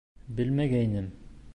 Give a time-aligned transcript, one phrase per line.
[0.39, 1.13] Белмәгәйнем.